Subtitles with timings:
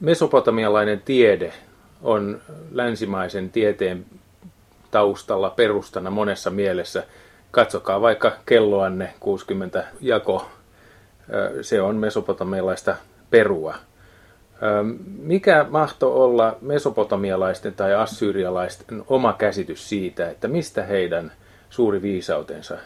[0.00, 1.52] Mesopotamialainen tiede
[2.02, 2.40] on
[2.72, 4.06] länsimaisen tieteen
[4.90, 7.04] taustalla perustana monessa mielessä.
[7.50, 10.48] Katsokaa vaikka kelloanne 60 jako.
[11.62, 12.96] Se on mesopotamialaista
[13.30, 13.74] perua.
[15.18, 21.32] Mikä mahto olla mesopotamialaisten tai assyrialaisten oma käsitys siitä, että mistä heidän
[21.70, 22.78] suuri viisautensa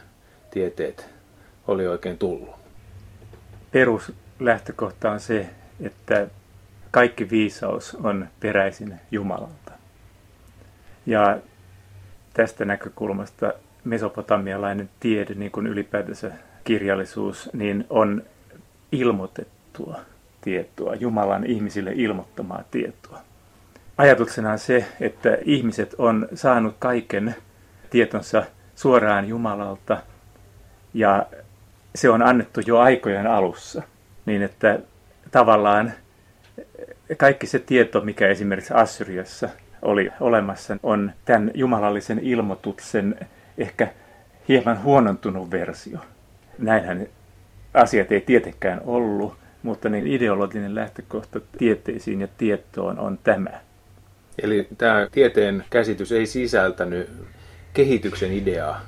[0.51, 1.09] tieteet
[1.69, 2.51] oli oikein tullut?
[3.73, 5.47] Peruslähtökohta on se,
[5.81, 6.27] että
[6.93, 9.73] kaikki viisaus on peräisin Jumalalta.
[11.07, 11.39] Ja
[12.35, 13.53] tästä näkökulmasta
[13.85, 16.31] mesopotamialainen tiede, niin kuin ylipäätänsä
[16.65, 18.23] kirjallisuus, niin on
[18.93, 20.01] ilmoitettua
[20.41, 23.21] tietoa, Jumalan ihmisille ilmoittamaa tietoa.
[23.99, 27.35] Ajatuksena on se, että ihmiset on saanut kaiken
[27.91, 28.43] tietonsa
[28.75, 29.99] suoraan Jumalalta
[30.95, 31.27] ja
[31.95, 33.83] se on annettu jo aikojen alussa,
[34.27, 34.79] niin että
[35.31, 35.93] tavallaan
[37.17, 39.49] kaikki se tieto, mikä esimerkiksi Assyriassa
[39.83, 43.19] oli olemassa, on tämän jumalallisen ilmoituksen
[43.59, 43.89] ehkä
[44.49, 45.99] hieman huonontunut versio.
[46.59, 47.07] Näinhän
[47.75, 53.61] asiat ei tietenkään ollut, mutta niin ideologinen lähtökohta tieteisiin ja tietoon on tämä.
[54.43, 57.11] Eli tämä tieteen käsitys ei sisältänyt
[57.75, 58.81] kehityksen ideaa?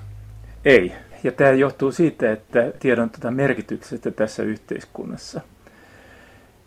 [0.65, 0.93] Ei.
[1.25, 5.41] Ja tämä johtuu siitä, että tiedon tuota merkityksestä tässä yhteiskunnassa.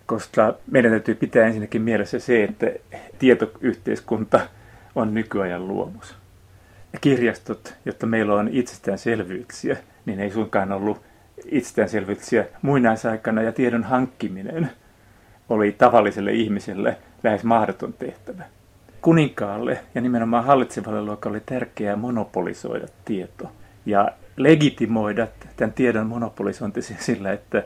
[0.08, 2.68] Koska meidän täytyy pitää ensinnäkin mielessä se, että
[3.20, 4.40] tietoyhteiskunta
[4.96, 6.16] on nykyajan luomus.
[6.94, 11.02] Ja kirjastot, jotta meillä on itsestäänselvyyksiä, niin ei suinkaan ollut
[11.46, 14.70] itsestäänselvyyksiä muinaisaikana ja tiedon hankkiminen
[15.50, 18.44] oli tavalliselle ihmiselle lähes mahdoton tehtävä.
[19.02, 23.52] Kuninkaalle ja nimenomaan hallitsevalle luokalle oli tärkeää monopolisoida tieto
[23.86, 27.64] ja legitimoida tämän tiedon monopolisointi sillä, että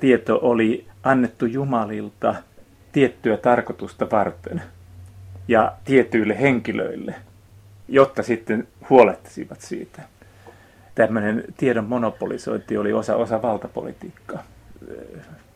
[0.00, 2.34] tieto oli annettu Jumalilta
[2.92, 4.62] tiettyä tarkoitusta varten
[5.48, 7.14] ja tietyille henkilöille,
[7.88, 10.02] jotta sitten huolehtisivat siitä
[10.98, 14.42] tämmöinen tiedon monopolisointi oli osa, osa valtapolitiikkaa.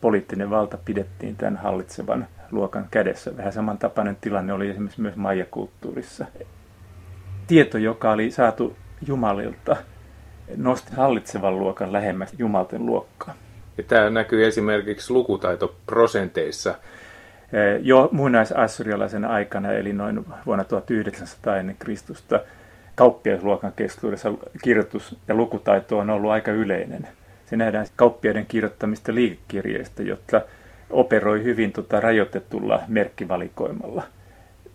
[0.01, 3.37] Poliittinen valta pidettiin tämän hallitsevan luokan kädessä.
[3.37, 6.27] Vähän samantapainen tilanne oli esimerkiksi myös majakulttuurissa.
[7.47, 8.77] Tieto, joka oli saatu
[9.07, 9.77] Jumalilta,
[10.57, 13.35] nosti hallitsevan luokan lähemmäs Jumalten luokkaa.
[13.82, 16.75] Ja tämä näkyy esimerkiksi lukutaitoprosenteissa.
[17.81, 22.41] Jo muinaisassyrialaisen aikana, eli noin vuonna 1900 ennen Kristusta,
[22.94, 24.32] kauppiaisluokan keskuudessa
[24.62, 27.09] kirjoitus- ja lukutaito on ollut aika yleinen.
[27.47, 30.41] Se nähdään kauppiaiden kirjoittamista liikekirjeistä, jotka
[30.91, 34.03] operoi hyvin tota rajoitetulla merkkivalikoimalla.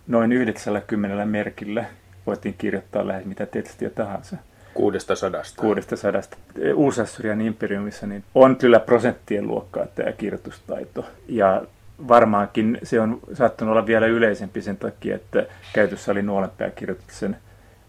[0.06, 1.84] Noin 90 merkillä
[2.26, 4.36] voitiin kirjoittaa lähes mitä tekstiä tahansa.
[4.74, 5.62] Kuudesta sadasta.
[5.62, 6.36] Kuudesta sadasta.
[6.74, 11.06] Uus-Assyrian imperiumissa niin on kyllä prosenttien luokkaa tämä kirjoitustaito.
[11.28, 11.62] Ja
[12.08, 17.36] varmaankin se on saattanut olla vielä yleisempi sen takia, että käytössä oli nuolenpääkirjoituksen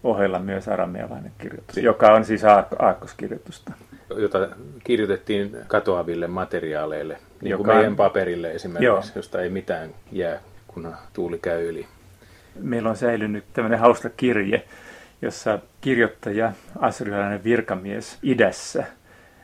[0.04, 2.42] ohella myös aramealainen kirjoitus, joka on siis
[2.78, 3.72] aakkoskirjoitusta.
[4.16, 4.48] Jota
[4.84, 9.02] kirjoitettiin katoaville materiaaleille, niin joka kuin meidän paperille esimerkiksi, joo.
[9.14, 11.86] josta ei mitään jää, kun tuuli käy yli.
[12.60, 14.64] Meillä on säilynyt tämmöinen hauska kirje,
[15.22, 18.84] jossa kirjoittaja, assyrialainen virkamies idässä,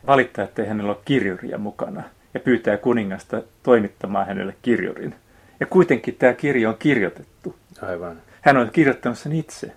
[0.06, 2.02] valittaa, että ei hänellä ole kirjuria mukana
[2.34, 5.14] ja pyytää kuningasta toimittamaan hänelle kirjurin.
[5.60, 7.56] Ja kuitenkin tämä kirja on kirjoitettu.
[7.82, 8.16] Aivan.
[8.40, 9.72] Hän on kirjoittanut sen itse.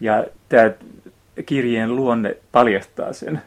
[0.00, 0.70] Ja tämä
[1.46, 3.42] kirjeen luonne paljastaa sen.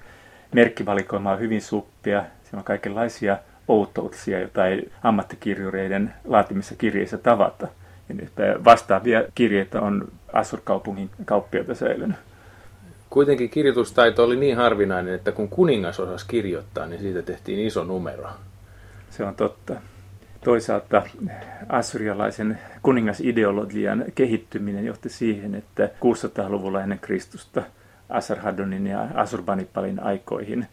[0.54, 2.24] Merkkivalikoima on hyvin suppia.
[2.44, 7.68] Siellä on kaikenlaisia outouksia, joita ei ammattikirjureiden laatimissa kirjeissä tavata.
[8.10, 8.32] Ja nyt
[8.66, 12.18] vastaavia kirjeitä on Assur-kaupungin kauppiaita säilynyt.
[13.10, 18.30] Kuitenkin kirjoitustaito oli niin harvinainen, että kun kuningas osasi kirjoittaa, niin siitä tehtiin iso numero.
[19.10, 19.74] Se on totta.
[20.44, 21.04] Toisaalta
[21.70, 27.64] assyrialaisen kuningasideologian kehittyminen johti siihen, että 600-luvulla ennen Kristusta
[28.10, 30.68] Asarhadonin ja Asurbanipalin aikoihin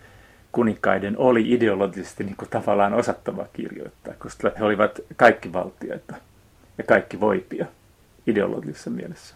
[0.52, 6.14] kuninkaiden oli ideologisesti niin kuin tavallaan osattava kirjoittaa, koska he olivat kaikki valtioita
[6.78, 7.66] ja kaikki voipia
[8.26, 9.34] ideologisessa mielessä.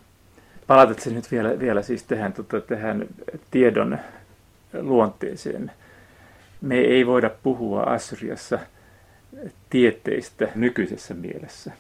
[0.67, 3.07] Palatakseni nyt vielä, vielä siis tähän, tota, tähän
[3.51, 3.99] tiedon
[4.81, 5.73] luonteeseen.
[6.61, 8.59] Me ei voida puhua Assyriassa–
[9.71, 11.73] tieteistä nykyisessä mielessä.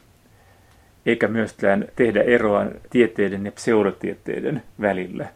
[1.07, 5.27] Eikä myöskään tehdä eroa tieteiden ja pseudotieteiden välillä,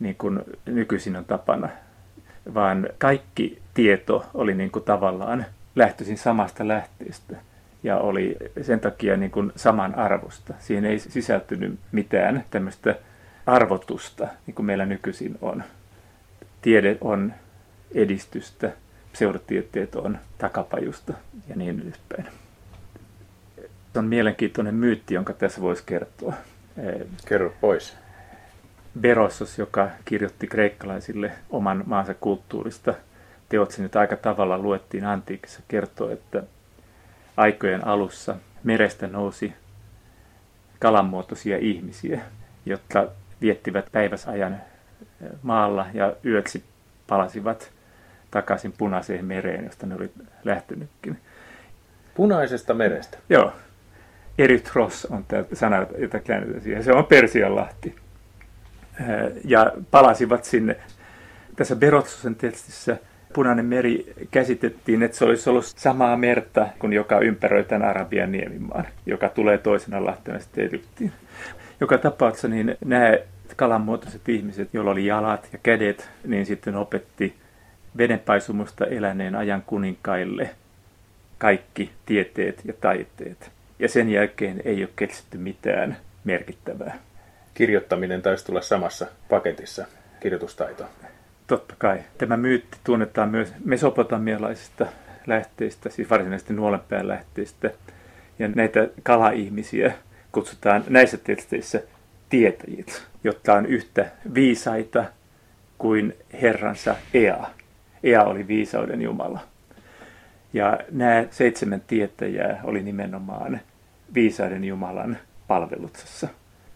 [0.00, 1.68] niin kuin nykyisin on tapana,
[2.54, 5.46] vaan kaikki tieto oli niin kuin tavallaan
[5.76, 7.36] lähtöisin samasta lähteestä
[7.86, 10.54] ja oli sen takia niin kuin saman arvosta.
[10.58, 12.94] Siihen ei sisältynyt mitään tämmöistä
[13.46, 15.64] arvotusta, niin kuin meillä nykyisin on.
[16.62, 17.32] Tiede on
[17.94, 18.72] edistystä,
[19.12, 21.12] pseudotieteet on takapajusta
[21.48, 22.26] ja niin edespäin.
[23.92, 26.34] Se on mielenkiintoinen myytti, jonka tässä voisi kertoa.
[27.28, 27.96] Kerro pois.
[29.00, 32.94] Berossos, joka kirjoitti kreikkalaisille oman maansa kulttuurista,
[33.48, 36.42] teot nyt aika tavalla luettiin antiikissa, kertoo, että
[37.36, 39.52] aikojen alussa merestä nousi
[40.78, 42.20] kalanmuotoisia ihmisiä,
[42.66, 43.08] jotka
[43.40, 44.60] viettivät päiväsajan
[45.42, 46.64] maalla ja yöksi
[47.06, 47.70] palasivat
[48.30, 50.10] takaisin punaiseen mereen, josta ne oli
[50.44, 51.20] lähtenytkin.
[52.14, 53.18] Punaisesta merestä?
[53.28, 53.52] Joo.
[54.38, 56.84] Erythros on tämä sana, jota käännetään siihen.
[56.84, 57.96] Se on Persianlahti.
[59.44, 60.76] Ja palasivat sinne.
[61.56, 62.96] Tässä Berotsosen tekstissä
[63.36, 68.86] Punainen meri käsitettiin, että se olisi ollut samaa merta kuin joka ympäröi tämän Arabian niemimaan,
[69.06, 71.12] joka tulee toisena lahtena sitten Egyptiin.
[71.80, 73.12] Joka tapauksessa niin nämä
[73.56, 77.34] kalanmuotoiset ihmiset, joilla oli jalat ja kädet, niin sitten opetti
[77.98, 80.50] vedenpaisumusta eläneen ajan kuninkaille
[81.38, 83.50] kaikki tieteet ja taiteet.
[83.78, 86.98] Ja sen jälkeen ei ole keksitty mitään merkittävää.
[87.54, 89.86] Kirjoittaminen taisi tulla samassa paketissa,
[90.20, 90.84] kirjoitustaito.
[91.46, 91.98] Totta kai.
[92.18, 94.86] Tämä myytti tunnetaan myös mesopotamialaisista
[95.26, 97.70] lähteistä, siis varsinaisesti nuolenpään lähteistä.
[98.38, 99.92] Ja näitä kala-ihmisiä
[100.32, 101.82] kutsutaan näissä teksteissä
[102.28, 105.04] tietäjiksi, jotka on yhtä viisaita
[105.78, 107.46] kuin herransa Ea.
[108.02, 109.40] Ea oli viisauden Jumala.
[110.52, 113.60] Ja nämä seitsemän tietäjää oli nimenomaan
[114.14, 115.18] viisauden Jumalan
[115.48, 116.28] palveluksessa,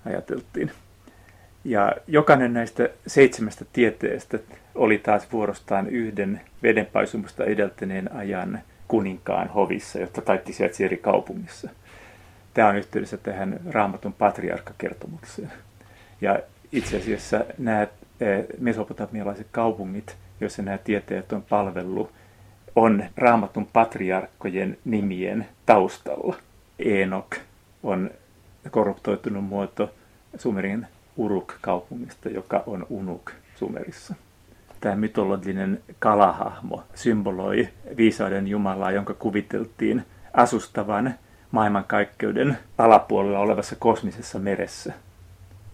[0.07, 0.71] ajateltiin.
[1.65, 4.39] Ja jokainen näistä seitsemästä tieteestä
[4.75, 11.71] oli taas vuorostaan yhden vedenpaisumusta edeltäneen ajan kuninkaan hovissa, jotta kaikki sijaitsi eri kaupungissa.
[12.55, 15.53] Tämä on yhteydessä tähän raamatun patriarkkakertomukseen.
[16.21, 16.41] Ja
[16.73, 22.13] itse asiassa nämä eh, mesopotamialaiset kaupungit, joissa nämä tieteet on palvellut,
[22.77, 26.37] on raamatun patriarkkojen nimien taustalla.
[26.79, 27.37] Eenok
[27.83, 28.11] on
[28.71, 29.95] korruptoitunut muoto
[30.37, 30.87] Sumerin
[31.21, 34.15] Uruk-kaupungista, joka on Unuk Sumerissa.
[34.81, 41.15] Tämä mytologinen kalahahmo symboloi viisauden Jumalaa, jonka kuviteltiin asustavan
[41.51, 44.93] maailmankaikkeuden alapuolella olevassa kosmisessa meressä,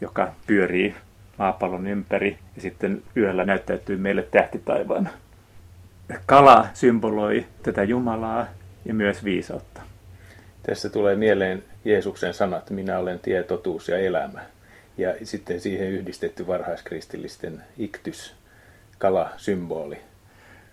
[0.00, 0.94] joka pyörii
[1.38, 5.10] maapallon ympäri ja sitten yöllä näyttäytyy meille tähtitaivaana.
[6.26, 8.46] Kala symboloi tätä Jumalaa
[8.84, 9.82] ja myös viisautta.
[10.62, 14.40] Tässä tulee mieleen Jeesuksen sanat, minä olen tie, totuus ja elämä.
[14.98, 18.34] Ja sitten siihen yhdistetty varhaiskristillisten iktys,
[18.98, 19.98] kala-symboli.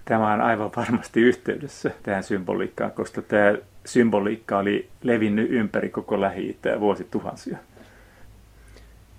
[0.05, 3.55] Tämä on aivan varmasti yhteydessä tähän symboliikkaan, koska tämä
[3.85, 7.57] symboliikka oli levinnyt ympäri koko Lähi-Itää vuosituhansia.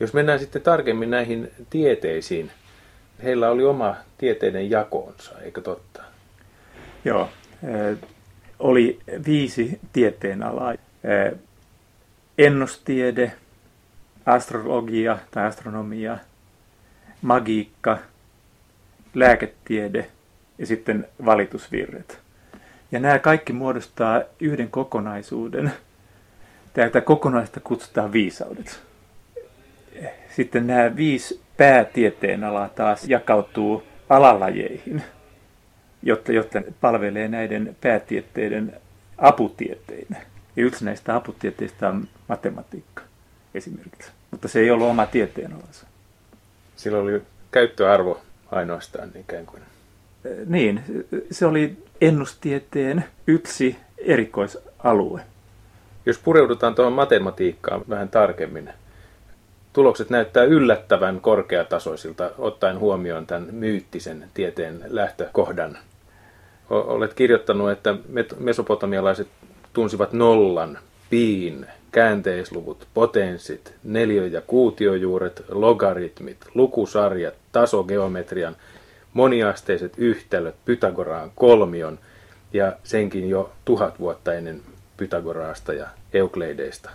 [0.00, 2.50] Jos mennään sitten tarkemmin näihin tieteisiin,
[3.22, 6.02] heillä oli oma tieteiden jakonsa, eikö totta?
[7.04, 7.30] Joo,
[8.58, 10.74] oli viisi tieteenalaa.
[12.38, 13.32] Ennustiede,
[14.26, 16.18] astrologia tai astronomia,
[17.22, 17.98] magiikka,
[19.14, 20.06] lääketiede
[20.58, 22.18] ja sitten valitusvirret.
[22.92, 25.72] Ja nämä kaikki muodostaa yhden kokonaisuuden.
[26.72, 28.82] Tätä kokonaista kutsutaan viisaudet.
[30.36, 35.02] Sitten nämä viisi päätieteen alaa taas jakautuu alalajeihin,
[36.02, 38.76] jotta, jotta palvelee näiden päätieteiden
[39.18, 40.16] aputieteinä.
[40.56, 43.04] Ja yksi näistä aputieteistä on matematiikka
[43.55, 44.11] esimerkiksi.
[44.31, 45.87] Mutta se ei ollut oma tieteenalansa.
[46.77, 48.20] Sillä oli käyttöarvo
[48.51, 49.63] ainoastaan ikään kuin.
[50.46, 55.20] Niin, se oli ennustieteen yksi erikoisalue.
[56.06, 58.70] Jos pureudutaan tuohon matematiikkaan vähän tarkemmin,
[59.73, 65.79] tulokset näyttää yllättävän korkeatasoisilta ottaen huomioon tämän myyttisen tieteen lähtökohdan.
[66.70, 67.94] Olet kirjoittanut, että
[68.39, 69.29] mesopotamialaiset
[69.73, 70.79] tunsivat nollan,
[71.11, 78.56] piin, käänteisluvut, potenssit, neliö- ja kuutiojuuret, logaritmit, lukusarjat, tasogeometrian,
[79.13, 81.98] moniasteiset yhtälöt, Pythagoraan kolmion
[82.53, 84.60] ja senkin jo tuhat vuotta ennen
[84.96, 86.91] Pythagoraasta ja Eukleideista.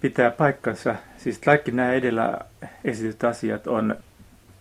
[0.00, 0.94] Pitää paikkansa.
[1.16, 2.38] Siis kaikki nämä edellä
[2.84, 3.96] esityt asiat on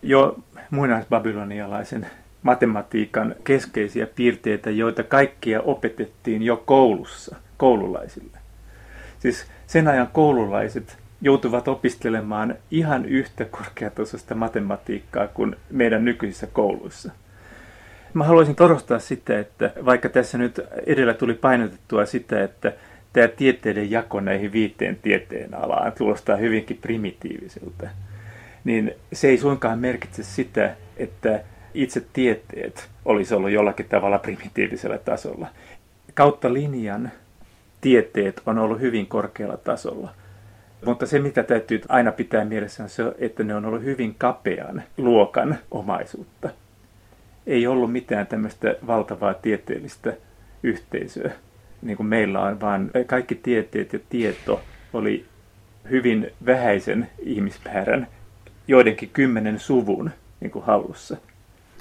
[0.01, 0.37] jo
[0.69, 2.07] muinaisbabylonialaisen
[2.43, 8.40] matematiikan keskeisiä piirteitä, joita kaikkia opetettiin jo koulussa, koululaisille.
[9.21, 17.11] Siis sen ajan koululaiset joutuvat opiskelemaan ihan yhtä korkeatasoista matematiikkaa kuin meidän nykyisissä kouluissa.
[18.13, 22.73] Mä haluaisin korostaa sitä, että vaikka tässä nyt edellä tuli painotettua sitä, että
[23.13, 27.89] tämä tieteiden jako näihin viiteen tieteen alaan kuulostaa hyvinkin primitiiviseltä,
[28.63, 35.47] niin se ei suinkaan merkitse sitä, että itse tieteet olisi ollut jollakin tavalla primitiivisellä tasolla.
[36.13, 37.11] Kautta linjan
[37.81, 40.13] tieteet on ollut hyvin korkealla tasolla.
[40.85, 44.83] Mutta se, mitä täytyy aina pitää mielessä, on se, että ne on ollut hyvin kapean
[44.97, 46.49] luokan omaisuutta.
[47.47, 50.13] Ei ollut mitään tämmöistä valtavaa tieteellistä
[50.63, 51.31] yhteisöä,
[51.81, 54.61] niin kuin meillä on, vaan kaikki tieteet ja tieto
[54.93, 55.25] oli
[55.89, 58.07] hyvin vähäisen ihmismäärän,
[58.67, 61.17] joidenkin kymmenen suvun niin kuin hallussa.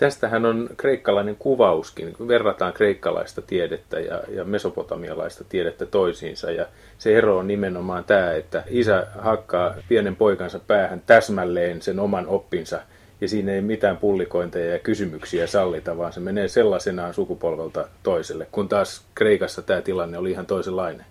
[0.00, 6.50] Tästähän on kreikkalainen kuvauskin, verrataan kreikkalaista tiedettä ja, ja mesopotamialaista tiedettä toisiinsa.
[6.50, 6.66] Ja
[6.99, 12.80] se ero on nimenomaan tämä, että isä hakkaa pienen poikansa päähän täsmälleen sen oman oppinsa,
[13.21, 18.69] ja siinä ei mitään pullikointeja ja kysymyksiä sallita, vaan se menee sellaisenaan sukupolvelta toiselle, kun
[18.69, 21.07] taas Kreikassa tämä tilanne oli ihan toisenlainen.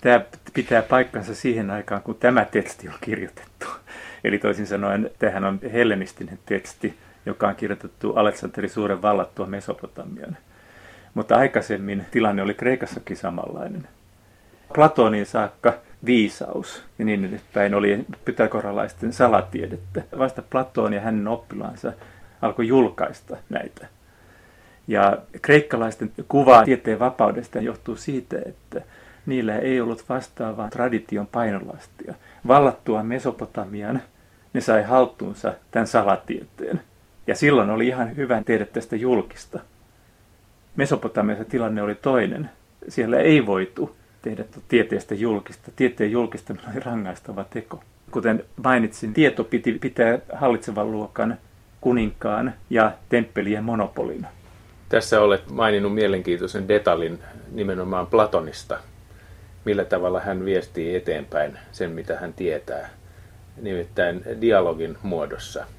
[0.00, 0.20] Tämä
[0.54, 3.66] pitää paikkansa siihen aikaan, kun tämä teksti on kirjoitettu.
[4.24, 6.94] Eli toisin sanoen, tähän on hellenistinen teksti,
[7.26, 10.36] joka on kirjoitettu Aleksanterin suuren vallattua Mesopotamian.
[11.14, 13.88] Mutta aikaisemmin tilanne oli Kreikassakin samanlainen.
[14.74, 15.74] Platonin saakka
[16.06, 20.02] viisaus ja niin edespäin oli pythagoralaisten salatiedettä.
[20.18, 21.92] Vasta Platon ja hänen oppilaansa
[22.42, 23.86] alkoi julkaista näitä.
[24.88, 28.82] Ja kreikkalaisten kuva tieteen vapaudesta johtuu siitä, että
[29.26, 32.14] niillä ei ollut vastaavaa tradition painolastia.
[32.48, 34.02] Vallattua Mesopotamian
[34.52, 36.80] ne sai haltuunsa tämän salatieteen.
[37.26, 39.60] Ja silloin oli ihan hyvä tehdä tästä julkista.
[40.76, 42.50] Mesopotamiassa tilanne oli toinen.
[42.88, 45.70] Siellä ei voitu tehdä tieteestä julkista.
[45.76, 47.82] Tieteen julkistaminen oli rangaistava teko.
[48.10, 51.38] Kuten mainitsin, tieto piti pitää hallitsevan luokan,
[51.80, 54.28] kuninkaan ja temppelien monopolina.
[54.88, 57.18] Tässä olet maininnut mielenkiintoisen detalin
[57.52, 58.78] nimenomaan Platonista.
[59.64, 62.90] Millä tavalla hän viestii eteenpäin sen, mitä hän tietää,
[63.62, 65.66] nimittäin dialogin muodossa–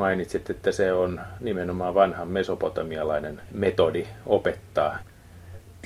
[0.00, 4.98] mainitsit, että se on nimenomaan vanhan mesopotamialainen metodi opettaa.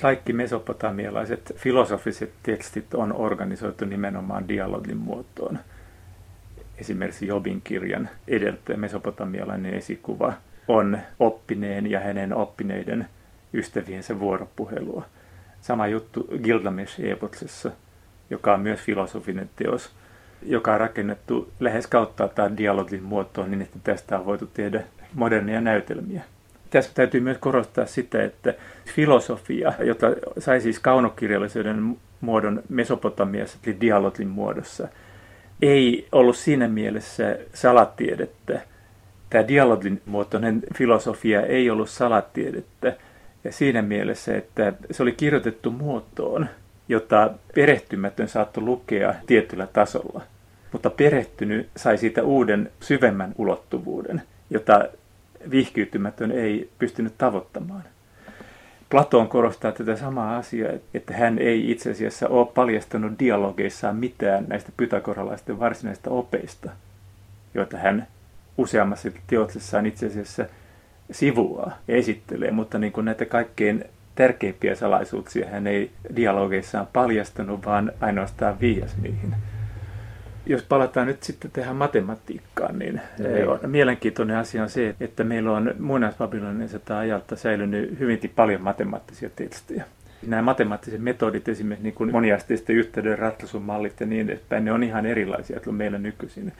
[0.01, 5.59] Kaikki mesopotamialaiset filosofiset tekstit on organisoitu nimenomaan dialogin muotoon.
[6.77, 10.33] Esimerkiksi Jobin kirjan edeltäjä mesopotamialainen esikuva
[10.67, 13.07] on oppineen ja hänen oppineiden
[13.53, 15.05] ystäviensä vuoropuhelua.
[15.61, 17.71] Sama juttu Gilgamesh-epoksessa,
[18.29, 19.91] joka on myös filosofinen teos–
[20.45, 24.83] joka on rakennettu lähes kautta tämän dialogin muotoon niin, että tästä on voitu tehdä
[25.13, 26.21] modernia näytelmiä.
[26.69, 28.53] Tässä täytyy myös korostaa sitä, että
[28.85, 34.87] filosofia, jota sai siis kaunokirjallisuuden muodon Mesopotamiassa, eli dialogin muodossa,
[35.61, 38.61] ei ollut siinä mielessä salatiedettä.
[39.29, 42.93] Tämä dialogin muotoinen filosofia ei ollut salatiedettä
[43.43, 46.47] ja siinä mielessä, että se oli kirjoitettu muotoon,
[46.89, 50.21] jota perehtymätön saattoi lukea tietyllä tasolla–
[50.75, 54.85] mutta perehtynyt sai siitä uuden syvemmän ulottuvuuden, jota
[55.51, 57.83] vihkiytymätön ei pystynyt tavoittamaan.
[58.89, 64.71] Platon korostaa tätä samaa asiaa, että hän ei itse asiassa ole paljastanut dialogeissaan mitään näistä
[64.77, 66.69] pythagoralaisten varsinaisista opeista,
[67.53, 68.07] joita hän
[68.57, 70.45] useammassa teoksessaan itse asiassa
[71.11, 77.91] sivuaa ja esittelee, mutta niin kuin näitä kaikkein tärkeimpiä salaisuuksia hän ei dialogeissaan paljastanut, vaan
[78.01, 79.35] ainoastaan viias niihin
[80.45, 83.01] jos palataan nyt sitten tähän matematiikkaan, niin
[83.47, 89.83] on, mielenkiintoinen asia on se, että meillä on muinaisbabiloniselta ajalta säilynyt hyvinkin paljon matemaattisia tekstejä.
[90.27, 95.05] Nämä matemaattiset metodit, esimerkiksi niin kuin moniasteisten yhteyden ratkaisumallit ja niin edespäin, ne on ihan
[95.05, 96.53] erilaisia kuin meillä nykyisin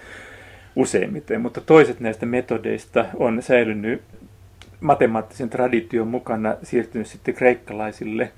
[0.76, 1.42] useimmiten.
[1.42, 4.02] Mutta toiset näistä metodeista on säilynyt
[4.80, 8.32] matemaattisen tradition mukana siirtynyt sitten kreikkalaisille,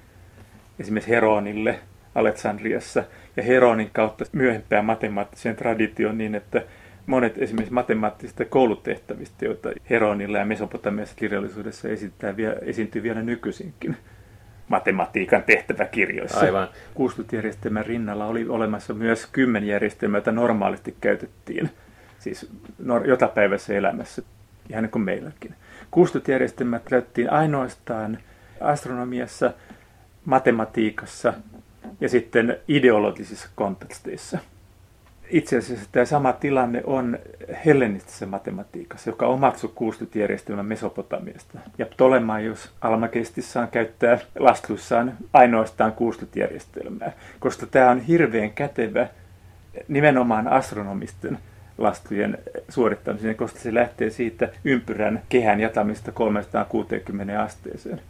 [0.80, 1.80] esimerkiksi Heronille
[2.18, 3.04] Alexandriassa–
[3.38, 6.64] ja Heronin kautta myöhempään matemaattiseen traditioon niin, että
[7.06, 13.98] monet esimerkiksi matemaattisista koulutehtävistä, joita Heronilla ja Mesopotamiassa kirjallisuudessa esittää, esiintyy vielä nykyisinkin
[14.68, 16.40] matematiikan tehtäväkirjoissa.
[16.40, 16.68] Aivan.
[16.94, 21.70] Kuuslutjärjestelmän rinnalla oli olemassa myös kymmenjärjestelmä, jota normaalisti käytettiin
[22.20, 22.52] siis
[23.06, 24.22] jotapäiväisessä elämässä,
[24.70, 25.56] ihan niin kuin meilläkin.
[25.92, 28.18] Kuuslutjärjestelmät käytettiin ainoastaan
[28.62, 29.54] astronomiassa,
[30.26, 31.34] matematiikassa
[32.01, 34.38] ja sitten ideologisissa konteksteissa.
[35.29, 37.20] Itse asiassa tämä sama tilanne on
[37.65, 41.60] hellenistisessä matematiikassa, joka omaksui kuustutjärjestelmän Mesopotamiasta.
[41.77, 49.08] Ja Ptolemaios Almakestissaan käyttää laskuissaan ainoastaan kuustutjärjestelmää, koska tämä on hirveän kätevä
[49.88, 51.38] nimenomaan astronomisten
[51.77, 52.38] laskujen
[52.70, 58.01] suorittamiseen, koska se lähtee siitä ympyrän kehän jatamista 360 asteeseen.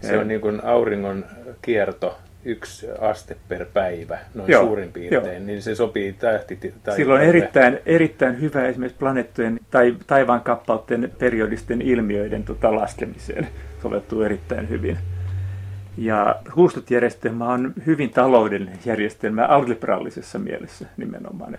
[0.00, 1.24] Se on niin kuin auringon
[1.62, 2.18] kierto
[2.48, 5.46] yksi aste per päivä, noin joo, suurin piirtein, joo.
[5.46, 6.74] niin se sopii tähti.
[6.96, 13.48] Silloin erittäin, erittäin hyvä esimerkiksi planeettojen tai taivaan kappaleiden periodisten ilmiöiden tota, laskemiseen
[13.82, 14.98] soveltuu erittäin hyvin.
[15.96, 21.58] Ja huustutjärjestelmä on hyvin taloudellinen järjestelmä algebrallisessa mielessä nimenomaan.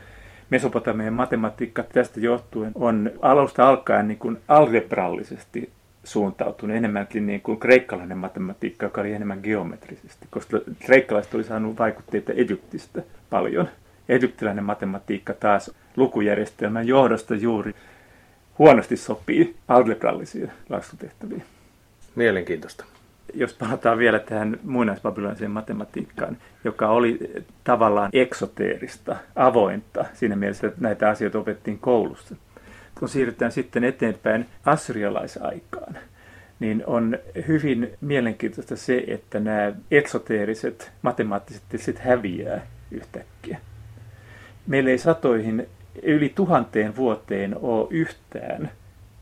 [0.50, 5.69] Mesopotamian matematiikka tästä johtuen on alusta alkaen niin kuin algebrallisesti
[6.03, 12.34] suuntautunut enemmänkin niin kuin kreikkalainen matematiikka, joka oli enemmän geometrisesti, koska kreikkalaiset oli saanut vaikutteita
[12.34, 13.70] Egyptistä paljon.
[14.10, 17.75] Egyptiläinen matematiikka taas lukujärjestelmän johdosta juuri
[18.60, 21.44] huonosti sopii algebrallisiin laskutehtäviin.
[22.15, 22.86] Mielenkiintoista.
[23.34, 27.20] Jos palataan vielä tähän muinaisbabyloniseen matematiikkaan, joka oli
[27.63, 32.36] tavallaan eksoteerista, avointa siinä mielessä, että näitä asioita opettiin koulussa.
[33.00, 35.98] Kun siirrytään sitten eteenpäin assyrialaisaikaan,
[36.60, 43.60] niin on hyvin mielenkiintoista se, että nämä eksoteeriset matemaattiset testit häviää yhtäkkiä.
[44.68, 45.68] Meillä ei satoihin,
[46.03, 48.72] yli tuhanteen vuoteen ole yhtään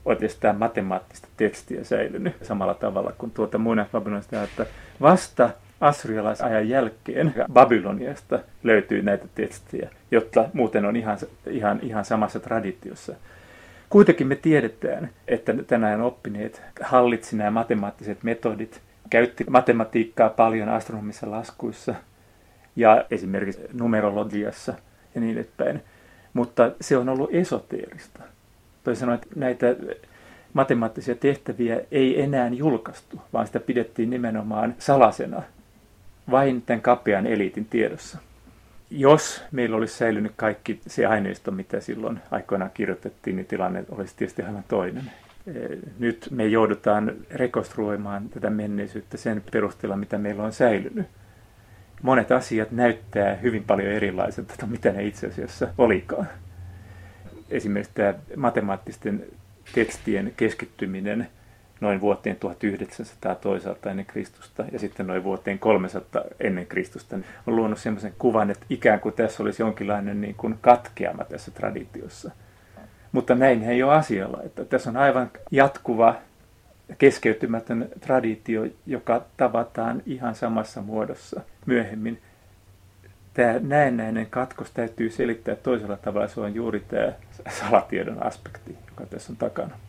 [0.05, 4.65] oikeastaan matemaattista tekstiä säilynyt samalla tavalla kuin tuota muinaisbabylonista, että
[5.01, 5.49] vasta
[5.81, 11.17] assyrialaisajan jälkeen Babyloniasta löytyy näitä tekstejä, jotka muuten on ihan,
[11.49, 13.15] ihan, ihan samassa traditiossa.
[13.89, 21.95] Kuitenkin me tiedetään, että tänään oppineet hallitsi nämä matemaattiset metodit, käytti matematiikkaa paljon astronomisissa laskuissa
[22.75, 24.73] ja esimerkiksi numerologiassa
[25.15, 25.83] ja niin edespäin.
[26.33, 28.19] Mutta se on ollut esoteerista.
[28.83, 29.75] Toisin sanoen, että näitä
[30.53, 35.41] matemaattisia tehtäviä ei enää julkaistu, vaan sitä pidettiin nimenomaan salasena,
[36.31, 38.17] vain tämän kapean eliitin tiedossa.
[38.89, 44.41] Jos meillä olisi säilynyt kaikki se aineisto, mitä silloin aikoinaan kirjoitettiin, niin tilanne olisi tietysti
[44.41, 45.11] aivan toinen.
[45.99, 51.07] Nyt me joudutaan rekonstruoimaan tätä menneisyyttä sen perusteella, mitä meillä on säilynyt.
[52.01, 56.27] Monet asiat näyttää hyvin paljon erilaiselta, mitä ne itse asiassa olikaan
[57.49, 59.25] esimerkiksi tämä matemaattisten
[59.75, 61.27] tekstien keskittyminen
[61.81, 67.15] noin vuoteen 1900 toisaalta ennen Kristusta ja sitten noin vuoteen 300 ennen Kristusta
[67.47, 72.31] on luonut sellaisen kuvan, että ikään kuin tässä olisi jonkinlainen niin kuin katkeama tässä traditiossa.
[73.11, 74.41] Mutta näin ei ole asialla.
[74.43, 76.15] Että tässä on aivan jatkuva
[76.97, 82.21] keskeytymätön traditio, joka tavataan ihan samassa muodossa myöhemmin
[83.37, 86.27] tämä näennäinen katkos täytyy selittää toisella tavalla.
[86.27, 87.13] Se on juuri tämä
[87.49, 89.79] salatiedon aspekti, joka tässä on takana.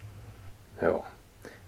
[0.82, 1.06] Joo.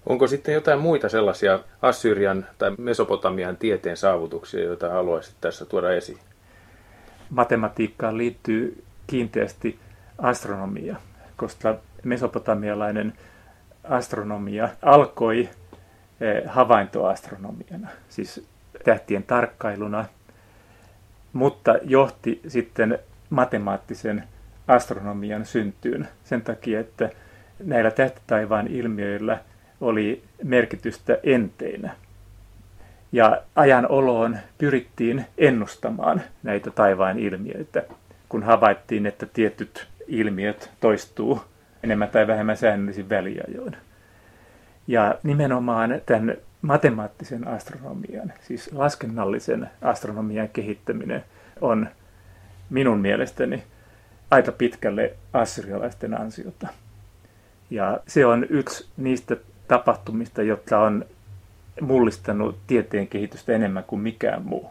[0.07, 6.19] Onko sitten jotain muita sellaisia Assyrian tai Mesopotamian tieteen saavutuksia, joita haluaisit tässä tuoda esiin?
[7.31, 9.79] Matematiikkaan liittyy kiinteästi
[10.19, 10.97] astronomia,
[11.37, 13.13] koska mesopotamialainen
[13.85, 15.49] astronomia alkoi
[16.21, 18.47] eh, havaintoastronomiana, siis
[18.85, 20.05] tähtien tarkkailuna–
[21.33, 22.99] mutta johti sitten
[23.31, 24.25] matemaattisen
[24.69, 27.11] astronomian syntyyn sen takia, että
[27.65, 29.39] näillä tähtitaivaan ilmiöillä
[29.81, 31.95] oli merkitystä enteinä.
[33.13, 37.83] Ja ajan oloon pyrittiin ennustamaan näitä taivaan ilmiöitä,
[38.29, 41.43] kun havaittiin, että tietyt ilmiöt toistuu
[41.83, 43.77] enemmän tai vähemmän säännöllisin väliajoin.
[44.87, 51.25] Ja nimenomaan tämän matemaattisen astronomian, siis laskennallisen astronomian kehittäminen
[51.61, 51.89] on
[52.71, 53.63] minun mielestäni
[54.31, 56.69] aika pitkälle assyrialaisten ansiota.
[57.71, 59.37] Ja se on yksi niistä
[59.71, 61.05] tapahtumista, jotka on
[61.81, 64.71] mullistanut tieteen kehitystä enemmän kuin mikään muu.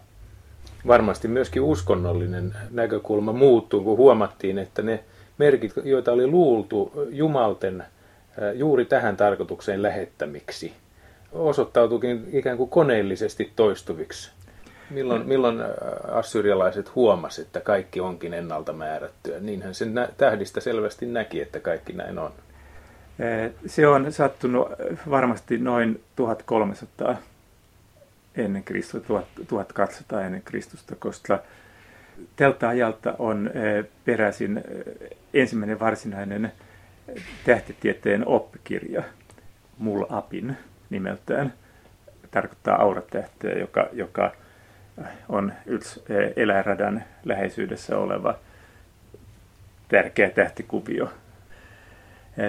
[0.88, 5.04] Varmasti myöskin uskonnollinen näkökulma muuttuu, kun huomattiin, että ne
[5.38, 7.84] merkit, joita oli luultu Jumalten
[8.54, 10.74] juuri tähän tarkoitukseen lähettämiksi–
[11.32, 14.32] osoittautuikin ikään kuin koneellisesti toistuviksi.
[14.90, 15.68] Milloin, milloin äh,
[16.12, 19.40] assyrialaiset huomasivat, että kaikki onkin ennalta määrättyä?
[19.40, 22.32] Niinhän sen tähdistä selvästi näki, että kaikki näin on.
[23.66, 24.68] Se on sattunut
[25.10, 27.18] varmasti noin 1300
[28.36, 31.40] ennen Kristusta, 1200 ennen Kristusta, koska
[32.36, 33.52] tältä ajalta on
[34.06, 34.64] peräisin
[35.34, 36.52] ensimmäinen varsinainen
[37.46, 39.04] tähtitieteen oppikirja,
[39.78, 40.54] Mul-Apin
[40.90, 41.54] nimeltään.
[42.32, 44.32] Tarkoittaa auratähteä, joka, joka
[45.30, 46.04] on yksi
[46.36, 48.40] eläinradan läheisyydessä oleva
[49.88, 51.10] tärkeä tähtikuvio.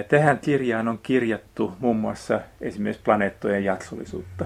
[0.09, 4.45] Tähän kirjaan on kirjattu muun muassa esimerkiksi planeettojen jaksollisuutta.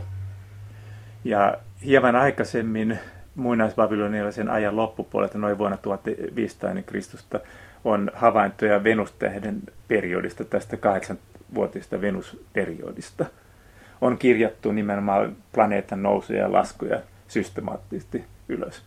[1.23, 2.99] Ja hieman aikaisemmin
[3.35, 7.39] muinaisbabylonialaisen ajan loppupuolelta, noin vuonna 1500 ennen Kristusta,
[7.83, 13.25] on havaintoja Venustähden periodista, tästä kahdeksanvuotisesta Venusperiodista–
[14.01, 18.83] on kirjattu nimenomaan planeetan nousuja ja laskuja systemaattisesti ylös.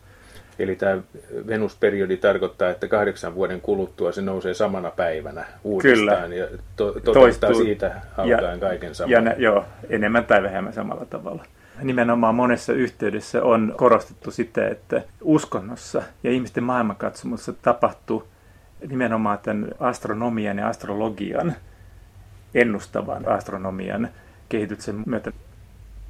[0.59, 1.01] Eli tämä
[1.47, 6.35] Venusperiodi tarkoittaa, että kahdeksan vuoden kuluttua se nousee samana päivänä uudestaan Kyllä.
[6.35, 9.11] ja to- toistaa siitä alkaen kaiken saman.
[9.11, 11.43] Ja ne, joo, enemmän tai vähemmän samalla tavalla.
[11.81, 18.27] nimenomaan monessa yhteydessä on korostettu sitä, että uskonnossa ja ihmisten maailmankatsomussa tapahtuu
[18.87, 21.55] nimenomaan tämän astronomian ja astrologian,
[22.53, 24.09] ennustavan astronomian
[24.49, 25.31] kehityksen myötä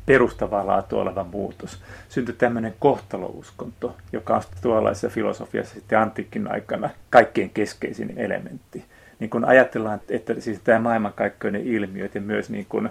[0.10, 1.82] perustavaa laatua oleva muutos.
[2.10, 8.86] Syntyi tämmöinen kohtalouskonto, joka on tuollaisessa filosofiassa sitten antiikin aikana kaikkein keskeisin elementti.
[9.20, 12.90] Niin kun ajatellaan, että siis tämä maailmankaikkeuden ilmiöt ja myös niin kun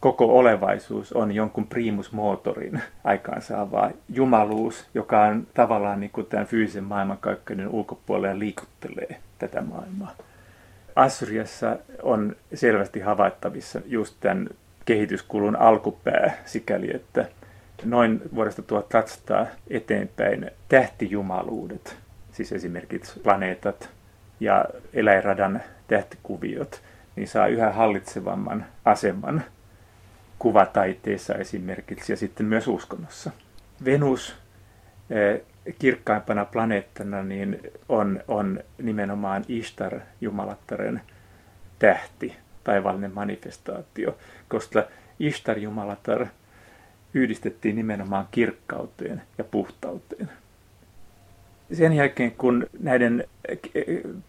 [0.00, 7.68] koko olevaisuus on jonkun primusmotorin aikaansaavaa jumaluus, joka on tavallaan niin kuin tämän fyysisen maailmankaikkeuden
[7.68, 10.14] ulkopuolella ja liikuttelee tätä maailmaa.
[10.96, 14.48] Assyriassa on selvästi havaittavissa just tämän
[14.86, 17.26] kehityskulun alkupää sikäli, että
[17.84, 21.96] noin vuodesta 1200 eteenpäin tähtijumaluudet,
[22.32, 23.90] siis esimerkiksi planeetat
[24.40, 26.82] ja eläinradan tähtikuviot,
[27.16, 29.44] niin saa yhä hallitsevamman aseman
[30.38, 33.30] kuvataiteessa esimerkiksi ja sitten myös uskonnossa.
[33.84, 34.36] Venus
[35.10, 35.40] eh,
[35.78, 41.00] kirkkaimpana planeettana niin on, on nimenomaan Ishtar jumalattaren
[41.78, 44.84] tähti, taivaallinen manifestaatio, koska
[45.20, 46.26] Ishtar jumalatar
[47.14, 50.30] yhdistettiin nimenomaan kirkkauteen ja puhtauteen.
[51.72, 53.24] Sen jälkeen, kun näiden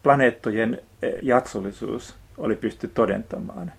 [0.04, 0.82] planeettojen
[1.22, 3.72] jaksollisuus oli pysty todentamaan,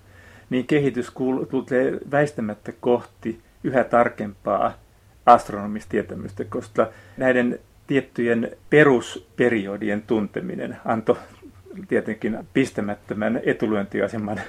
[0.49, 1.11] niin kehitys
[1.49, 4.73] tulee väistämättä kohti yhä tarkempaa
[5.25, 11.17] astronomista tietämystä, koska näiden tiettyjen perusperiodien tunteminen antoi
[11.87, 14.41] tietenkin pistämättömän etulyöntiaseman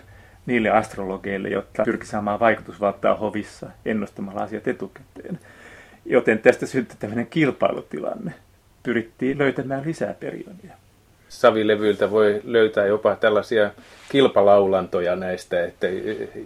[0.47, 5.39] niille astrologeille, jotka pyrki saamaan vaikutusvaltaa hovissa ennustamalla asiat etukäteen.
[6.05, 8.33] Joten tästä syntyi tämmöinen kilpailutilanne.
[8.83, 10.75] Pyrittiin löytämään lisää periodia.
[11.29, 13.71] Savilevyiltä voi löytää jopa tällaisia
[14.09, 15.87] kilpalaulantoja näistä, että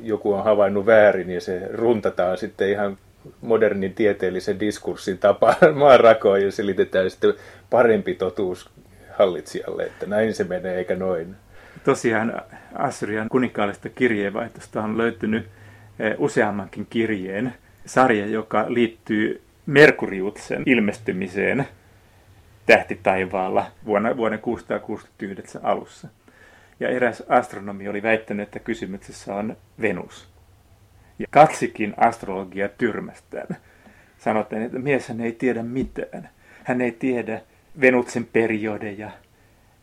[0.03, 2.99] joku on havainnut väärin ja se runtataan sitten ihan
[3.41, 7.35] modernin tieteellisen diskurssin tapaan maanrakoon ja selitetään sitten
[7.71, 8.71] parempi totuus
[9.19, 11.37] hallitsijalle, että näin se menee eikä noin.
[11.85, 12.43] Tosiaan
[12.75, 15.49] Assyrian kuninkaallista kirjeenvaihtosta on löytynyt
[15.99, 17.55] eh, useammankin kirjeen
[17.87, 21.69] sarja, joka liittyy Merkuriuksen ilmestymiseen
[22.67, 26.09] tähtitaivaalla vuonna, vuoden 669 alussa.
[26.81, 30.29] Ja eräs astronomi oli väittänyt, että kysymyksessä on Venus.
[31.19, 33.57] Ja kaksikin astrologia tyrmästään.
[34.19, 36.29] Sanotaan, että mies hän ei tiedä mitään.
[36.65, 37.41] Hän ei tiedä
[37.81, 39.11] Venuksen periodeja.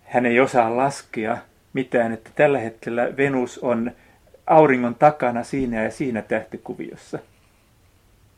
[0.04, 1.38] Hän ei osaa laskea
[1.74, 3.92] mitään, että tällä hetkellä Venus on
[4.48, 7.20] auringon takana siinä ja siinä tähtikuviossa.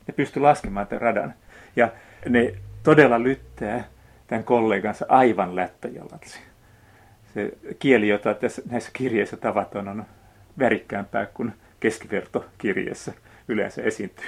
[0.06, 1.34] Ne pysty laskemaan tämän radan.
[1.76, 1.88] Ja
[2.28, 3.84] ne todella lyttää
[4.26, 6.38] tämän kollegansa aivan lättäjalatsi.
[7.34, 10.04] Se kieli, jota tässä, näissä kirjeissä tavataan, on
[10.58, 13.12] värikkäämpää kuin keskivertokirjeessä
[13.48, 14.26] yleensä esiintyy.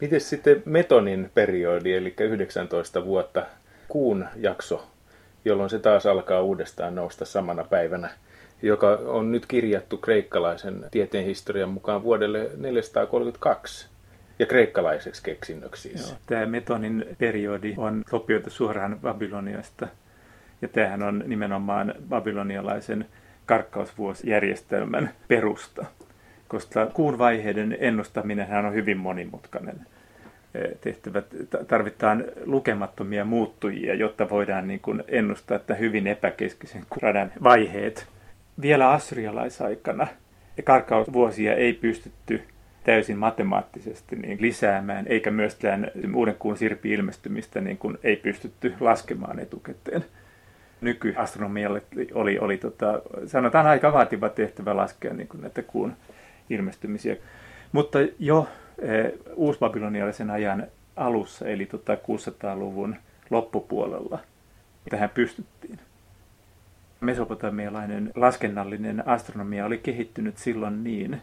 [0.00, 3.46] Miten sitten metonin periodi, eli 19 vuotta,
[3.88, 4.86] kuun jakso,
[5.44, 8.10] jolloin se taas alkaa uudestaan nousta samana päivänä,
[8.62, 13.88] joka on nyt kirjattu kreikkalaisen tieteen historian mukaan vuodelle 432
[14.38, 16.14] ja kreikkalaiseksi keksinnöksi siis.
[16.26, 19.88] Tämä metonin periodi on kopioitu suoraan Babyloniasta.
[20.62, 23.06] Ja tämähän on nimenomaan babylonialaisen
[23.46, 25.86] karkkausvuosijärjestelmän perusta,
[26.48, 29.86] koska kuun vaiheiden ennustaminen on hyvin monimutkainen
[30.54, 31.22] eh, tehtävä.
[31.68, 38.06] Tarvitaan lukemattomia muuttujia, jotta voidaan niin kuin ennustaa että hyvin epäkeskisen radan vaiheet.
[38.60, 40.06] Vielä assyrialaisaikana
[40.64, 42.42] karkkausvuosia ei pystytty
[42.84, 50.04] täysin matemaattisesti niin lisäämään, eikä myöskään uuden kuun sirpi-ilmestymistä niin kuin ei pystytty laskemaan etukäteen
[50.80, 51.82] nykyastronomialle
[52.14, 55.92] oli, oli tota, sanotaan aika vaativa tehtävä laskea niin kuin näitä kuun
[56.50, 57.16] ilmestymisiä.
[57.72, 58.88] Mutta jo e,
[59.34, 62.96] uusbabylonialaisen ajan alussa, eli tota 600-luvun
[63.30, 64.18] loppupuolella,
[64.90, 65.78] tähän pystyttiin.
[67.00, 71.22] Mesopotamialainen laskennallinen astronomia oli kehittynyt silloin niin,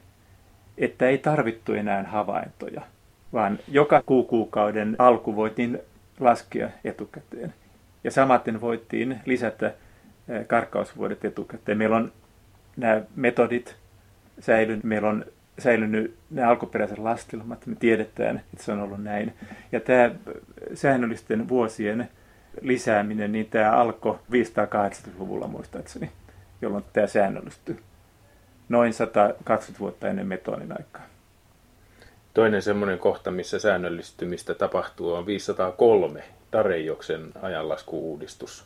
[0.77, 2.81] että ei tarvittu enää havaintoja,
[3.33, 5.79] vaan joka kuukauden alku voitiin
[6.19, 7.53] laskea etukäteen.
[8.03, 11.77] Ja samaten voitiin lisätä eh, karkkausvuodet etukäteen.
[11.77, 12.11] Meillä on
[12.77, 13.75] nämä metodit
[14.39, 15.25] säilynyt, meillä on
[15.59, 19.33] säilynyt nämä alkuperäiset lastelmat, me tiedetään, että se on ollut näin.
[19.71, 20.11] Ja tämä
[20.73, 22.09] säännöllisten vuosien
[22.61, 26.11] lisääminen, niin tämä alkoi 580-luvulla muistaakseni,
[26.61, 27.79] jolloin tämä säännöllistyi.
[28.69, 31.05] Noin 120 vuotta ennen metonin aikaa.
[32.33, 38.65] Toinen semmoinen kohta, missä säännöllistymistä tapahtuu, on 503 Darejoksen ajanlaskuuudistus,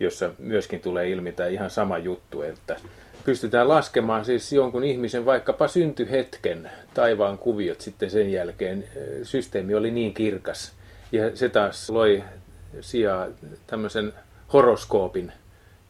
[0.00, 2.76] jossa myöskin tulee ilmi tämä ihan sama juttu, että
[3.24, 8.84] pystytään laskemaan siis jonkun ihmisen vaikkapa syntyhetken taivaan kuviot sitten sen jälkeen.
[9.22, 10.72] Systeemi oli niin kirkas
[11.12, 12.24] ja se taas loi
[12.80, 13.26] sijaa
[13.66, 14.12] tämmöisen
[14.52, 15.32] horoskoopin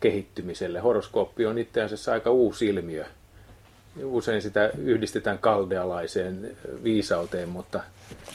[0.00, 0.80] kehittymiselle.
[0.80, 3.04] Horoskooppi on itse asiassa aika uusi ilmiö.
[4.04, 7.80] Usein sitä yhdistetään kaldealaiseen viisauteen, mutta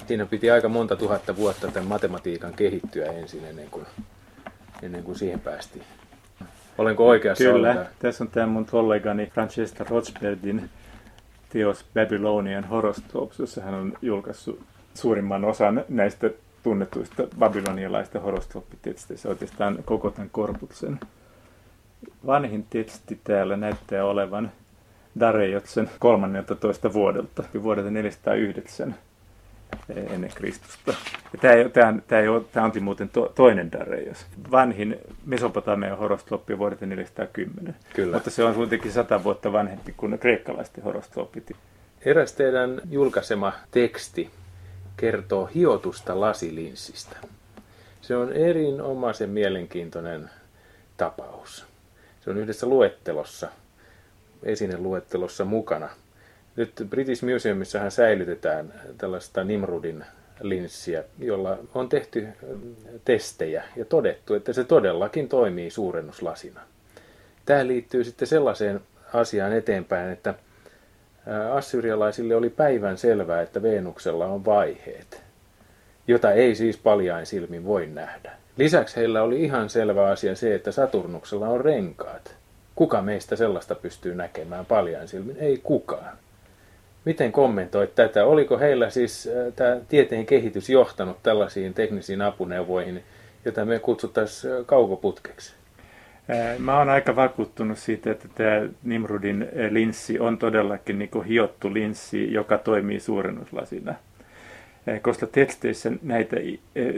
[0.07, 3.85] siinä piti aika monta tuhatta vuotta tämän matematiikan kehittyä ensin ennen kuin,
[4.81, 5.83] ennen kuin siihen päästiin.
[6.77, 7.43] Olenko oikeassa?
[7.43, 7.71] Kyllä.
[7.71, 7.87] Ollut?
[7.99, 10.69] Tässä on tämä mun kollegani Francesca Rothbergin
[11.49, 14.59] teos Babylonian Horoscopes, jossa hän on julkaissut
[14.93, 16.29] suurimman osan näistä
[16.63, 20.99] tunnetuista babylonialaista horoskooppiteksteistä, oikeastaan koko tämän korpuksen.
[22.25, 24.51] Vanhin teksti täällä näyttää olevan
[25.19, 26.93] Darejotsen 13.
[26.93, 28.95] vuodelta, vuodelta 409
[29.89, 30.93] ennen Kristusta.
[31.33, 34.25] Ja tämä, tämä, tämä, ei ole, tämä onkin muuten to, toinen Dareios.
[34.51, 37.75] Vanhin Mesopotamian horoskooppi on vuodelta 410.
[37.93, 38.13] Kyllä.
[38.13, 41.51] Mutta se on kuitenkin sata vuotta vanhempi kuin kreikkalaisten horoskoopit.
[42.05, 44.29] Eräs teidän julkaisema teksti
[44.97, 47.17] kertoo hiotusta lasilinssistä.
[48.01, 50.29] Se on erinomaisen mielenkiintoinen
[50.97, 51.65] tapaus.
[52.21, 53.47] Se on yhdessä luettelossa,
[54.43, 55.89] esineluettelossa mukana.
[56.57, 60.05] Nyt British Museumissahan säilytetään tällaista Nimrudin
[60.41, 62.27] linssiä, jolla on tehty
[63.05, 66.61] testejä ja todettu, että se todellakin toimii suurennuslasina.
[67.45, 68.81] Tämä liittyy sitten sellaiseen
[69.13, 70.33] asiaan eteenpäin, että
[71.53, 75.23] assyrialaisille oli päivän selvää, että Veenuksella on vaiheet,
[76.07, 78.31] jota ei siis paljain silmin voi nähdä.
[78.57, 82.35] Lisäksi heillä oli ihan selvä asia se, että Saturnuksella on renkaat.
[82.75, 85.37] Kuka meistä sellaista pystyy näkemään paljain silmin?
[85.39, 86.17] Ei kukaan.
[87.07, 88.25] Miten kommentoit tätä?
[88.25, 93.03] Oliko heillä siis tämä tieteen kehitys johtanut tällaisiin teknisiin apuneuvoihin,
[93.45, 95.53] joita me kutsuttaisiin kaukoputkeksi?
[96.59, 102.57] Mä oon aika vakuuttunut siitä, että tämä Nimrudin linssi on todellakin niin hiottu linssi, joka
[102.57, 103.95] toimii suurennuslasina.
[105.01, 106.37] Koska teksteissä näitä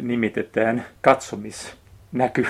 [0.02, 1.74] nimitetään katsomis,
[2.12, 2.45] näky,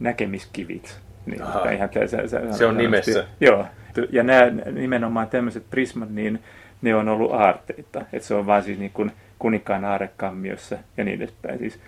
[0.00, 1.00] näkemiskivit.
[1.26, 1.40] Niin,
[1.74, 2.18] ihan se,
[2.58, 3.24] se on nimessä.
[3.40, 3.66] Joo,
[4.10, 6.38] ja nämä nimenomaan tämmöiset prismat, niin
[6.82, 8.00] ne on ollut aarteita.
[8.12, 11.58] Että se on vaan siis niin kuin kuninkaan aarekammiossa ja niin edespäin.
[11.58, 11.80] Siis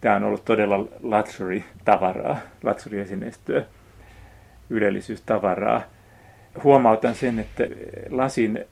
[0.00, 3.64] tämä on ollut todella luxury-tavaraa, luxury-esineistöä,
[4.70, 5.82] ylellisyystavaraa.
[6.64, 7.64] Huomautan sen, että
[8.10, 8.64] lasin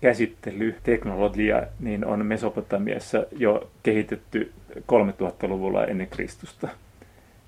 [0.00, 6.68] käsittelyteknologia niin on Mesopotamiassa jo kehitetty 3000-luvulla ennen Kristusta.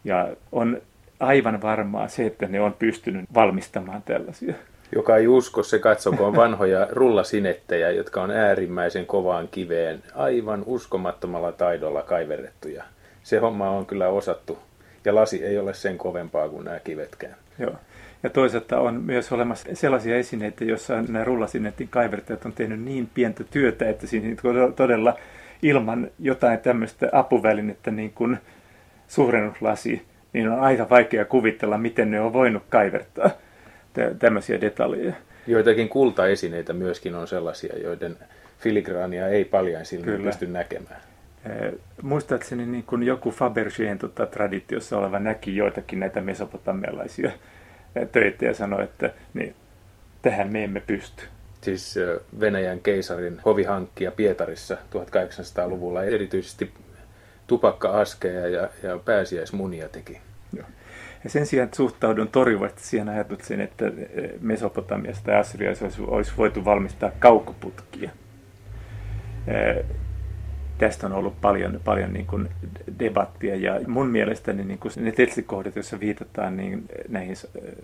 [0.04, 0.82] Ja on
[1.20, 4.54] aivan varmaa se, että ne on pystynyt valmistamaan tällaisia.
[4.94, 12.02] Joka ei usko, se katsokoon vanhoja rullasinettejä, jotka on äärimmäisen kovaan kiveen, aivan uskomattomalla taidolla
[12.02, 12.84] kaiverrettuja.
[13.22, 14.58] Se homma on kyllä osattu,
[15.04, 17.34] ja lasi ei ole sen kovempaa kuin nämä kivetkään.
[17.58, 17.74] Joo.
[18.22, 23.44] Ja toisaalta on myös olemassa sellaisia esineitä, joissa nämä rullasinetin kaivertajat on tehnyt niin pientä
[23.44, 24.36] työtä, että siinä
[24.76, 25.16] todella
[25.62, 28.38] ilman jotain tämmöistä apuvälinettä niin kuin
[29.08, 33.30] suurennuslasi, niin on aika vaikea kuvitella, miten ne on voinut kaivertaa
[34.18, 35.14] tämmöisiä detaljeja.
[35.46, 38.16] Joitakin kultaesineitä myöskin on sellaisia, joiden
[38.58, 41.00] filigraania ei paljain silmin pysty näkemään.
[42.02, 47.30] Muistaakseni niin kuin joku Fabergeen tota, traditiossa oleva näki joitakin näitä mesopotamialaisia
[48.12, 49.54] töitä ja sanoi, että niin,
[50.22, 51.24] tähän me emme pysty.
[51.60, 51.94] Siis
[52.40, 56.72] Venäjän keisarin hovihankkija Pietarissa 1800-luvulla erityisesti
[57.46, 60.20] tupakka-askeja ja, ja pääsiäismunia teki.
[60.56, 60.66] Joo.
[61.26, 63.84] Ja sen sijaan suhtaudun torjuvasti siihen ajatukseen, että
[64.40, 68.10] Mesopotamiasta tai Assyriassa olisi, olisi voitu valmistaa kaukoputkia.
[70.78, 72.48] Tästä on ollut paljon, paljon niin kuin
[72.98, 77.36] debattia ja mun mielestäni niin kuin ne tekstikohdat, joissa viitataan niin näihin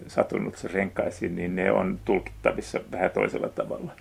[0.07, 3.92] Saturnuksen renkaisiin, niin ne on tulkittavissa vähän toisella tavalla.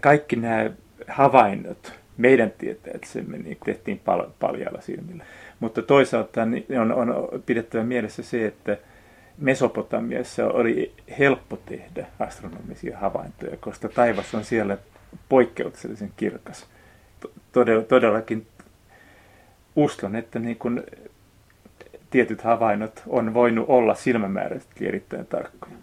[0.00, 0.70] Kaikki nämä
[1.08, 5.24] havainnot, meidän tietääksemme, niin tehtiin pal- paljalla silmillä.
[5.62, 8.76] Mutta toisaalta niin on, on pidettävä mielessä se, että
[9.38, 14.78] Mesopotamiassa oli helppo tehdä astronomisia havaintoja, koska taivas on siellä
[15.28, 16.66] poikkeuksellisen kirkas.
[17.52, 18.46] Todella, todellakin
[19.76, 20.84] uskon, että niin kun
[22.10, 25.76] tietyt havainnot on voinut olla silmämääräisesti erittäin tarkkoja.